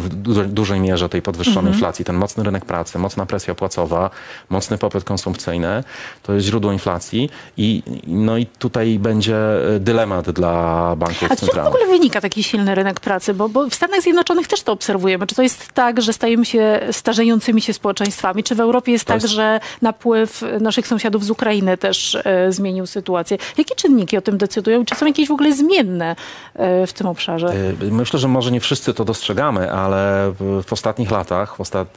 w 0.00 0.08
du- 0.08 0.44
dużej 0.44 0.80
mierze 0.80 1.08
tej 1.08 1.22
podwyższonej 1.22 1.72
inflacji. 1.72 2.04
Ten 2.04 2.16
mocny 2.16 2.44
rynek 2.44 2.64
pracy, 2.64 2.98
mocna 2.98 3.26
presja 3.26 3.54
płacowa, 3.54 4.10
mocny 4.50 4.78
popyt 4.78 5.04
konsumpcyjny 5.04 5.84
to 6.22 6.32
jest 6.32 6.46
źródło 6.46 6.72
inflacji 6.72 7.30
i, 7.56 7.82
no 8.06 8.36
i 8.36 8.46
tutaj 8.46 8.98
będzie 8.98 9.36
y, 9.76 9.80
dylemat 9.80 10.30
dla 10.30 10.54
banków 10.96 11.24
A 11.24 11.28
czy 11.28 11.36
w 11.36 11.40
centralnych. 11.40 11.74
ogóle 11.74 11.86
wynika 11.90 12.20
taki 12.20 12.42
silny 12.42 12.74
rynek 12.74 13.00
pracy? 13.00 13.34
Bo, 13.34 13.48
bo 13.48 13.68
w 13.70 13.74
Stanach 13.74 14.00
Zjednoczonych 14.00 14.48
też 14.48 14.62
to 14.62 14.72
obserwujemy. 14.72 15.26
Czy 15.26 15.34
to 15.34 15.42
jest 15.42 15.72
tak, 15.72 16.02
że 16.02 16.12
stajemy 16.12 16.44
się 16.44 16.80
starzejącymi 16.92 17.60
się 17.62 17.72
społeczeństwami? 17.72 18.42
Czy 18.44 18.54
w 18.54 18.60
Europie 18.60 18.92
jest 18.92 19.04
To 19.04 19.12
tak, 19.12 19.22
jest- 19.22 19.34
że 19.34 19.60
napływ 19.82 20.42
naszych 20.60 20.86
sąsiadów 20.86 21.24
z 21.24 21.30
Ukrainy 21.30 21.76
też 21.78 22.14
e, 22.24 22.52
zmienił 22.52 22.86
sytuację? 22.86 23.38
Jakie 23.58 23.74
czynniki 23.74 24.16
tym 24.24 24.38
decydują? 24.38 24.84
Czy 24.84 24.94
są 24.94 25.06
jakieś 25.06 25.28
w 25.28 25.32
ogóle 25.32 25.52
zmienne 25.52 26.16
e, 26.54 26.86
w 26.86 26.92
tym 26.92 27.06
obszarze? 27.06 27.54
Y, 27.82 27.90
Myślę, 27.90 28.18
że 28.18 28.28
może 28.28 28.50
nie 28.50 28.60
wszyscy 28.60 28.94
to 28.94 29.04
dostrzegamy, 29.04 29.72
ale 29.72 30.32
w, 30.66 30.72
ostatnich 30.72 31.10
latach, 31.10 31.56
w, 31.56 31.60
ostat, 31.60 31.88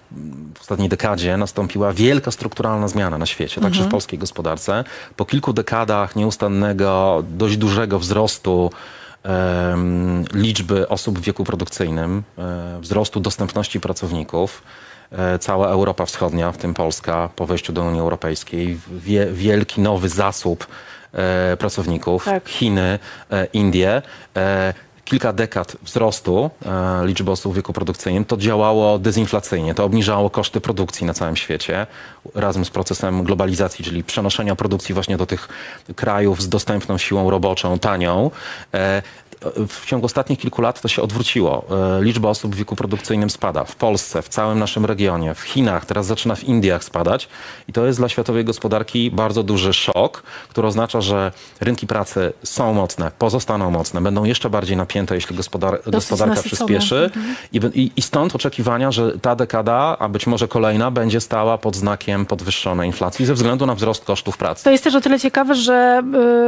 w 0.56 0.62
ostatniej 0.62 0.90
dekadzie 0.90 1.38
nastąpiła 1.38 1.94
wielka 1.94 2.32
strukturalna 2.32 2.88
zmiana 2.88 3.18
na 3.18 3.26
świecie, 3.26 3.62
także 3.62 3.84
w 3.84 3.88
polskiej 3.88 4.20
gospodarce. 4.20 4.84
Po 5.16 5.26
kilku 5.26 5.54
dekadach 5.54 6.16
nieustannego, 6.16 7.24
dość 7.38 7.58
dużego 7.58 8.00
wzrostu 8.00 8.72
liczby 10.34 10.88
osób 10.88 11.20
w 11.20 11.22
wieku 11.22 11.44
produkcyjnym, 11.44 12.24
e, 12.38 12.80
wzrostu 12.82 13.20
dostępności 13.20 13.80
pracowników, 13.80 14.64
e, 15.12 15.40
cała 15.40 15.68
Europa 15.68 16.06
Wschodnia, 16.06 16.52
w 16.52 16.58
tym 16.58 16.74
Polska, 16.74 17.30
po 17.36 17.46
wejściu 17.46 17.74
do 17.74 17.84
Unii 17.84 18.00
Europejskiej, 18.00 18.80
wie, 18.92 19.26
wielki 19.26 19.82
nowy 19.82 20.10
zasób 20.10 20.64
e, 20.64 20.68
pracowników, 21.58 22.26
Tak. 22.26 22.50
Chiny, 22.50 23.00
e, 23.32 23.46
Indie. 23.54 24.02
E, 24.38 24.74
kilka 25.08 25.34
dekad 25.34 25.78
wzrostu 25.84 26.50
e, 26.66 27.06
liczby 27.06 27.32
osób 27.32 27.54
w 27.54 27.56
wieku 27.56 27.74
produkcyjnym, 27.74 28.26
to 28.26 28.38
działało 28.38 29.00
dezinflacyjnie, 29.00 29.74
to 29.74 29.84
obniżało 29.84 30.30
koszty 30.30 30.62
produkcji 30.62 31.08
na 31.08 31.14
całym 31.14 31.36
świecie 31.36 31.88
razem 32.36 32.66
z 32.66 32.70
procesem 32.70 33.24
globalizacji, 33.24 33.86
czyli 33.86 34.04
przenoszenia 34.04 34.56
produkcji 34.56 34.94
właśnie 34.94 35.18
do 35.18 35.26
tych 35.26 35.48
krajów 35.96 36.42
z 36.42 36.50
dostępną 36.50 36.98
siłą 36.98 37.30
roboczą, 37.30 37.80
tanią. 37.80 38.32
E, 38.74 39.02
w 39.68 39.86
ciągu 39.86 40.06
ostatnich 40.06 40.40
kilku 40.40 40.62
lat 40.62 40.82
to 40.82 40.88
się 40.88 41.02
odwróciło. 41.02 41.66
E, 42.00 42.04
Liczba 42.04 42.30
osób 42.30 42.56
w 42.56 42.58
wieku 42.58 42.76
produkcyjnym 42.76 43.30
spada. 43.30 43.64
W 43.64 43.76
Polsce, 43.76 44.22
w 44.22 44.30
całym 44.30 44.60
naszym 44.60 44.86
regionie, 44.86 45.34
w 45.34 45.42
Chinach, 45.42 45.86
teraz 45.86 46.06
zaczyna 46.06 46.36
w 46.36 46.44
Indiach 46.44 46.84
spadać. 46.84 47.30
I 47.68 47.74
to 47.74 47.86
jest 47.86 48.00
dla 48.00 48.10
światowej 48.10 48.46
gospodarki 48.46 49.12
bardzo 49.12 49.44
duży 49.44 49.74
szok, 49.74 50.24
który 50.50 50.68
oznacza, 50.68 51.02
że 51.02 51.32
rynki 51.62 51.88
pracy 51.88 52.34
są 52.44 52.74
mocne, 52.74 53.12
pozostaną 53.20 53.72
mocne, 53.72 54.02
będą 54.02 54.24
jeszcze 54.24 54.50
bardziej 54.50 54.78
napięte, 54.78 55.16
jeśli 55.16 55.36
gospodar 55.36 55.80
gospodarka 55.86 56.36
nasycone. 56.36 56.56
przyspieszy. 56.56 57.12
I, 57.54 57.58
i, 57.74 57.92
I 57.96 58.02
stąd 58.02 58.36
oczekiwania, 58.36 58.92
że 58.92 59.20
ta 59.20 59.36
dekada, 59.36 59.98
a 60.00 60.10
być 60.10 60.28
może 60.28 60.48
kolejna, 60.48 60.92
będzie 60.92 61.22
stała 61.22 61.58
pod 61.58 61.76
znakiem 61.76 62.26
podwyższonej 62.26 62.88
inflacji 62.88 63.26
ze 63.26 63.34
względu 63.34 63.66
na 63.66 63.76
wzrost 63.76 64.06
kosztów 64.06 64.38
pracy. 64.38 64.64
To 64.64 64.72
jest 64.72 64.84
też 64.84 64.96
o 64.96 65.02
tyle 65.02 65.20
ciekawe, 65.20 65.56
że 65.56 66.04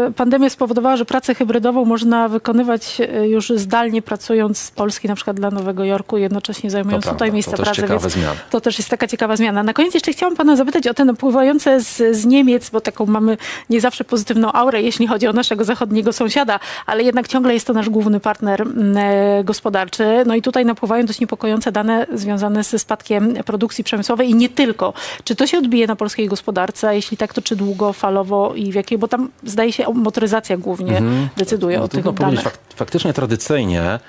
y, 0.09 0.13
pandemia 0.13 0.49
spowodowała, 0.49 0.97
że 0.97 1.05
pracę 1.05 1.35
hybrydową 1.35 1.85
można 1.85 2.29
wykonywać 2.29 2.78
y, 2.99 3.27
już 3.27 3.49
zdalnie, 3.49 4.01
pracując 4.01 4.57
z 4.57 4.71
Polski, 4.71 5.07
na 5.07 5.15
przykład 5.15 5.37
dla 5.37 5.51
Nowego 5.51 5.83
Jorku, 5.83 6.17
jednocześnie 6.17 6.69
zajmując 6.69 7.05
tutaj 7.05 7.31
miejsca 7.31 7.57
pracy. 7.57 7.87
więc 7.87 8.03
zmiany. 8.13 8.37
To 8.49 8.61
też 8.61 8.77
jest 8.77 8.89
taka 8.89 9.07
ciekawa 9.07 9.35
zmiana. 9.35 9.63
Na 9.63 9.73
koniec 9.73 9.93
jeszcze 9.93 10.11
chciałam 10.11 10.35
pana 10.35 10.55
zapytać 10.55 10.87
o 10.87 10.93
te 10.93 11.05
napływające 11.05 11.81
z, 11.81 12.17
z 12.17 12.25
Niemiec, 12.25 12.69
bo 12.69 12.81
taką 12.81 13.05
mamy 13.05 13.37
nie 13.69 13.81
zawsze 13.81 14.03
pozytywną 14.03 14.51
aurę, 14.51 14.81
jeśli 14.81 15.07
chodzi 15.07 15.27
o 15.27 15.33
naszego 15.33 15.63
zachodniego 15.63 16.13
sąsiada, 16.13 16.59
ale 16.85 17.03
jednak 17.03 17.27
ciągle 17.27 17.53
jest 17.53 17.67
to 17.67 17.73
nasz 17.73 17.89
główny 17.89 18.19
partner 18.19 18.61
mm, 18.61 18.97
e, 18.97 19.43
gospodarczy. 19.43 20.03
No 20.25 20.35
i 20.35 20.41
tutaj 20.41 20.65
napływają 20.65 21.05
dość 21.05 21.19
niepokojące 21.19 21.71
dane 21.71 22.07
związane 22.13 22.63
ze 22.63 22.79
spadkiem 22.79 23.33
produkcji 23.45 23.83
przemysłowej 23.83 24.29
i 24.29 24.35
nie 24.35 24.49
tylko. 24.49 24.93
Czy 25.23 25.35
to 25.35 25.47
się 25.47 25.57
odbije 25.57 25.87
na 25.87 25.95
polskiej 25.95 26.27
gospodarce? 26.27 26.87
a 26.87 26.93
Jeśli 26.93 27.17
tak, 27.17 27.33
to 27.33 27.41
czy 27.41 27.55
długofalowo 27.55 28.53
i 28.55 28.71
w 28.71 28.75
jakiej? 28.75 28.97
Bo 28.97 29.07
tam 29.07 29.29
zdaje 29.43 29.73
się 29.73 29.93
motoryzacja 29.93 30.57
głównie 30.57 31.01
decyduje 31.37 31.77
No, 31.77 31.83
o 31.83 31.87
tych 31.87 32.13
danych. 32.13 32.59
Faktycznie 32.75 33.13
tradycyjnie 33.13 33.99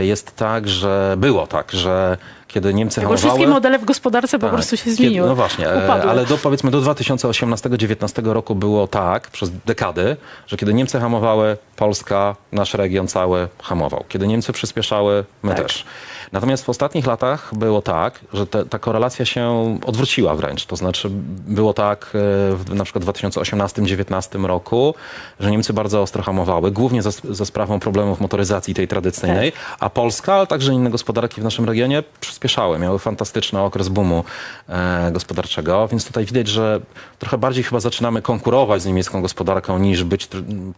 jest 0.00 0.36
tak, 0.36 0.68
że 0.68 1.14
było 1.18 1.46
tak, 1.46 1.72
że 1.72 2.16
kiedy 2.48 2.74
Niemcy 2.74 3.00
Bo 3.00 3.06
hamowały... 3.06 3.18
wszystkie 3.28 3.46
modele 3.46 3.78
w 3.78 3.84
gospodarce 3.84 4.38
po 4.38 4.46
Tak. 4.46 4.54
prostu 4.54 4.76
się 4.76 4.90
zmieniły. 4.90 5.28
No 5.28 5.34
właśnie, 5.34 5.68
e, 5.70 5.84
Upadły. 5.84 6.10
ale 6.10 6.26
do, 6.26 6.38
powiedzmy 6.38 6.70
do 6.70 6.80
2018-2019 6.80 8.32
roku 8.32 8.54
było 8.54 8.86
tak, 8.88 9.30
przez 9.30 9.50
dekady, 9.66 10.16
że 10.46 10.56
kiedy 10.56 10.74
Niemcy 10.74 11.00
hamowały, 11.00 11.56
Polska, 11.76 12.36
nasz 12.52 12.74
region 12.74 13.08
cały 13.08 13.48
hamował. 13.62 14.04
Kiedy 14.08 14.26
Niemcy 14.26 14.52
przyspieszały, 14.52 15.24
my 15.42 15.54
Tak. 15.54 15.62
też. 15.62 15.84
Natomiast 16.32 16.64
w 16.64 16.68
ostatnich 16.68 17.06
latach 17.06 17.50
było 17.54 17.82
tak, 17.82 18.20
że 18.32 18.46
te, 18.46 18.64
ta 18.64 18.78
korelacja 18.78 19.24
się 19.24 19.76
odwróciła 19.86 20.34
wręcz. 20.34 20.66
To 20.66 20.76
znaczy 20.76 21.08
było 21.48 21.72
tak 21.74 22.04
e, 22.06 22.08
w 22.56 22.74
na 22.74 22.84
przykład 22.84 23.04
w 23.04 23.08
2018-2019 23.08 24.44
roku, 24.46 24.94
że 25.40 25.50
Niemcy 25.50 25.72
bardzo 25.72 26.02
ostro 26.02 26.22
hamowały, 26.22 26.70
głównie 26.70 27.02
za 27.30 27.44
sprawą 27.44 27.80
problemów 27.80 28.20
motoryzacji 28.20 28.74
tej 28.74 28.88
tradycyjnej, 28.88 29.49
a 29.80 29.90
Polska, 29.90 30.34
ale 30.34 30.46
także 30.46 30.72
inne 30.72 30.90
gospodarki 30.90 31.40
w 31.40 31.44
naszym 31.44 31.64
regionie 31.64 32.02
przyspieszały. 32.20 32.78
Miały 32.78 32.98
fantastyczny 32.98 33.60
okres 33.60 33.88
boomu 33.88 34.24
e, 34.68 35.10
gospodarczego, 35.12 35.88
więc 35.88 36.06
tutaj 36.06 36.24
widać, 36.24 36.48
że 36.48 36.80
trochę 37.18 37.38
bardziej 37.38 37.64
chyba 37.64 37.80
zaczynamy 37.80 38.22
konkurować 38.22 38.82
z 38.82 38.86
niemiecką 38.86 39.22
gospodarką 39.22 39.78
niż 39.78 40.04
być 40.04 40.28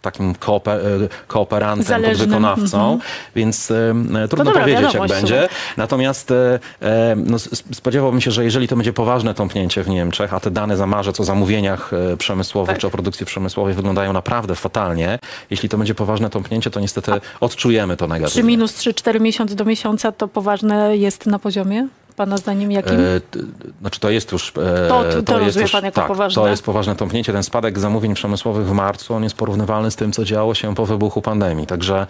takim 0.03 0.35
kooper, 0.35 0.81
e, 0.81 1.09
kooperantem, 1.27 1.87
Zależnym, 1.87 2.19
podwykonawcą, 2.19 2.99
więc 3.35 3.71
e, 3.71 3.95
trudno 4.29 4.45
dobra 4.45 4.61
powiedzieć, 4.61 4.95
jak 4.95 5.09
będzie. 5.09 5.49
Natomiast 5.77 6.31
e, 6.31 6.59
e, 6.83 7.15
no, 7.17 7.39
spodziewałbym 7.73 8.21
się, 8.21 8.31
że 8.31 8.45
jeżeli 8.45 8.69
to 8.69 8.77
będzie 8.77 8.93
poważne 8.93 9.35
tąpnięcie 9.35 9.83
w 9.83 9.89
Niemczech, 9.89 10.35
a 10.35 10.41
te 10.41 10.51
dane 10.51 10.77
za 10.77 10.87
marzec 10.87 11.21
o 11.21 11.25
zamówieniach 11.25 11.91
e, 12.13 12.17
przemysłowych 12.17 12.73
Tak. 12.75 12.81
czy 12.81 12.87
o 12.87 12.91
produkcji 12.91 13.27
przemysłowej 13.27 13.75
wyglądają 13.75 14.13
naprawdę 14.13 14.55
fatalnie, 14.55 15.19
jeśli 15.51 15.69
to 15.69 15.79
będzie 15.79 15.95
poważne 15.95 16.31
tąpnięcie, 16.31 16.71
to 16.71 16.81
niestety 16.81 17.13
odczujemy 17.41 17.97
to 17.97 18.07
negatywnie. 18.07 18.43
Minus 18.53 18.73
3-4 18.79 19.21
miesiące 19.21 19.55
do 19.55 19.65
miesiąca 19.65 20.13
to 20.13 20.29
poważne 20.29 20.97
jest 20.97 21.27
na 21.27 21.39
poziomie? 21.39 21.89
Pana 22.17 22.37
zdaniem 22.37 22.71
jakim? 22.73 22.95
E, 23.01 23.21
t- 23.31 23.39
Znaczy 23.81 24.01
to 24.01 24.11
jest 24.11 24.33
już... 24.33 24.49
e, 24.59 24.89
To- 24.89 25.05
to 25.05 25.17
jest 25.17 25.29
rozumie 25.47 25.63
już, 25.63 25.73
pan 25.73 25.85
jako 25.85 25.95
tak, 25.95 26.07
poważne. 26.07 26.43
To 26.43 26.49
jest 26.49 26.65
poważne 26.65 26.97
tąpnięcie. 26.97 27.33
Ten 27.33 27.43
spadek 27.43 27.79
zamówień 27.79 28.15
przemysłowych 28.15 28.67
w 28.67 28.73
marcu, 28.73 29.15
on 29.15 29.23
jest 29.23 29.35
porównywalny 29.37 29.91
z 29.91 29.97
tym, 29.97 30.13
co 30.13 30.25
działo 30.25 30.55
się 30.55 30.75
po 30.75 30.87
wybuchu 30.87 31.23
pandemii. 31.23 31.67
Także 31.67 32.07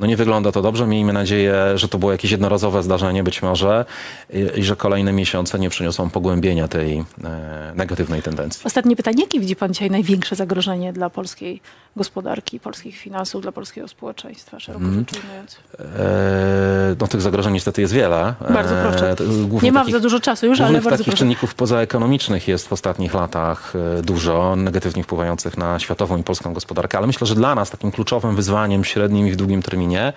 no 0.00 0.06
nie 0.06 0.16
wygląda 0.16 0.52
to 0.52 0.62
dobrze. 0.62 0.86
Miejmy 0.86 1.12
nadzieję, 1.12 1.54
że 1.74 1.88
to 1.88 1.98
było 1.98 2.12
jakieś 2.12 2.30
jednorazowe 2.30 2.82
zdarzenie 2.82 3.22
być 3.24 3.42
może 3.42 3.84
i, 4.30 4.60
i 4.60 4.64
że 4.64 4.76
kolejne 4.76 5.12
miesiące 5.12 5.58
nie 5.58 5.70
przyniosą 5.70 6.10
pogłębienia 6.10 6.68
tej 6.68 7.04
e, 7.24 7.72
negatywnej 7.74 8.22
tendencji. 8.22 8.60
Ostatnie 8.64 8.96
pytanie. 8.96 9.22
Jakie 9.22 9.40
widzi 9.40 9.56
pan 9.56 9.72
dzisiaj 9.72 9.90
największe 9.90 10.36
zagrożenie 10.36 10.92
dla 10.92 11.10
polskiej 11.10 11.60
gospodarki, 11.96 12.60
polskich 12.60 12.96
finansów, 12.98 13.42
dla 13.42 13.52
polskiego 13.52 13.88
społeczeństwa, 13.88 14.60
szeroko 14.60 14.84
Mhm. 14.84 15.04
rzecz 15.08 15.22
ujmując? 15.24 15.56
E, 15.78 16.96
no 17.00 17.06
tych 17.08 17.20
zagrożeń 17.20 17.52
niestety 17.52 17.80
jest 17.80 17.92
wiele. 17.94 18.34
Bardzo 18.50 18.74
proszę. 18.88 19.10
E, 19.10 19.16
to 19.16 19.24
głównie 19.24 19.66
Nie 19.68 19.72
mam 19.72 19.82
takich- 19.82 19.94
za 19.94 20.00
dużo 20.00 20.20
czasu 20.20 20.46
już, 20.46 20.60
ale 20.60 20.72
bardzo 20.72 20.90
takich 20.90 21.04
proszę. 21.04 21.16
czynników 21.18 21.54
pozaekonomicznych 21.54 22.48
jest 22.48 22.68
w 22.68 22.72
ostatnich 22.72 23.14
latach 23.14 23.72
e, 23.98 24.02
dużo, 24.02 24.56
negatywnie 24.56 25.02
wpływających 25.04 25.56
na 25.58 25.78
światową 25.78 26.16
i 26.18 26.22
polską 26.22 26.52
gospodarkę, 26.54 26.98
ale 26.98 27.06
myślę, 27.06 27.26
że 27.26 27.34
dla 27.34 27.54
nas 27.54 27.70
takim 27.70 27.90
kluczowym 27.90 28.36
wyzwaniem 28.36 28.84
średnim 28.84 29.28
i 29.28 29.32
w 29.32 29.36
długim 29.36 29.62
terminie 29.62 29.85
terminie 29.86 30.12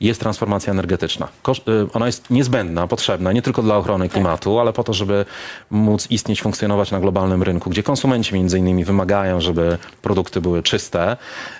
jest 0.00 0.20
transformacja 0.20 0.70
energetyczna. 0.70 1.28
Y, 1.68 1.92
Ona 1.92 2.06
jest 2.06 2.30
niezbędna, 2.30 2.86
potrzebna 2.86 3.32
nie 3.32 3.42
tylko 3.42 3.62
dla 3.62 3.76
ochrony 3.76 4.08
klimatu, 4.08 4.58
ale 4.58 4.72
po 4.72 4.84
to, 4.84 4.94
żeby 4.94 5.24
móc 5.70 6.10
istnieć, 6.10 6.42
funkcjonować 6.42 6.90
na 6.90 7.00
globalnym 7.00 7.42
rynku, 7.42 7.70
gdzie 7.70 7.82
konsumenci 7.82 8.34
między 8.34 8.58
innymi 8.58 8.84
wymagają, 8.84 9.40
żeby 9.40 9.78
produkty 10.02 10.40
były 10.40 10.62
czyste, 10.62 11.16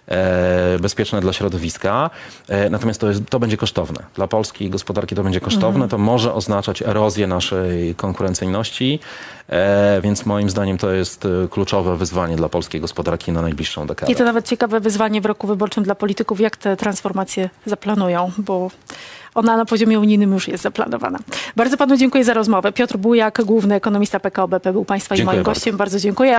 e, 0.09 0.79
bezpieczne 0.79 1.21
dla 1.21 1.33
środowiska. 1.33 2.11
E, 2.49 2.71
natomiast 2.71 3.01
to, 3.01 3.09
jest, 3.09 3.21
to 3.31 3.39
będzie 3.39 3.57
kosztowne. 3.57 4.03
Dla 4.15 4.27
polskiej 4.27 4.71
gospodarki 4.71 5.15
to 5.15 5.23
będzie 5.23 5.41
kosztowne. 5.41 5.89
To 5.89 5.99
może 5.99 6.35
oznaczać 6.35 6.83
erozję 6.83 7.27
naszej 7.27 7.95
konkurencyjności, 7.95 8.99
e, 9.49 10.01
więc 10.01 10.27
moim 10.27 10.51
zdaniem 10.51 10.79
to 10.79 10.91
jest 10.91 11.29
kluczowe 11.51 11.97
wyzwanie 11.97 12.37
dla 12.37 12.49
polskiej 12.49 12.81
gospodarki 12.81 13.33
na 13.33 13.43
najbliższą 13.43 13.87
dekadę. 13.87 14.13
I 14.13 14.17
to 14.17 14.25
nawet 14.25 14.49
ciekawe 14.49 14.81
wyzwanie 14.81 15.21
w 15.21 15.27
roku 15.27 15.47
wyborczym 15.47 15.85
dla 15.85 15.95
polityków, 15.95 16.41
jak 16.41 16.57
te 16.57 16.77
transformacje 16.77 17.51
zaplanują, 17.67 18.26
bo 18.39 18.71
ona 19.35 19.57
na 19.57 19.65
poziomie 19.65 20.01
unijnym 20.01 20.33
już 20.33 20.49
jest 20.49 20.63
zaplanowana. 20.63 21.19
Bardzo 21.57 21.77
panu 21.77 21.97
dziękuję 21.97 22.25
za 22.25 22.35
rozmowę. 22.35 22.73
Piotr 22.73 22.97
Bujak, 22.97 23.43
główny 23.45 23.75
ekonomista 23.75 24.21
PKO 24.21 24.49
BP 24.49 24.73
był 24.73 24.85
państwa 24.85 25.17
i 25.17 25.25
moim 25.25 25.43
gościem. 25.43 25.77
Bardzo 25.77 25.99
dziękuję. 25.99 26.35